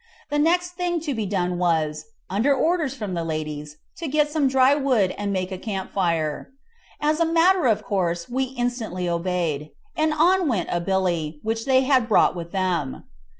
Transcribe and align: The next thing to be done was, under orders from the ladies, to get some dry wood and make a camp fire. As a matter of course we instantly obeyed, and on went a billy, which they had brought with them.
The 0.31 0.39
next 0.39 0.71
thing 0.71 0.99
to 1.01 1.13
be 1.13 1.27
done 1.27 1.59
was, 1.59 2.05
under 2.27 2.55
orders 2.55 2.95
from 2.95 3.13
the 3.13 3.23
ladies, 3.23 3.77
to 3.97 4.07
get 4.07 4.31
some 4.31 4.47
dry 4.47 4.73
wood 4.73 5.13
and 5.15 5.31
make 5.31 5.51
a 5.51 5.59
camp 5.59 5.91
fire. 5.91 6.49
As 6.99 7.19
a 7.19 7.23
matter 7.31 7.67
of 7.67 7.83
course 7.83 8.27
we 8.27 8.45
instantly 8.45 9.07
obeyed, 9.07 9.69
and 9.95 10.11
on 10.11 10.47
went 10.47 10.69
a 10.71 10.81
billy, 10.81 11.39
which 11.43 11.65
they 11.65 11.81
had 11.81 12.09
brought 12.09 12.35
with 12.35 12.51
them. 12.51 13.03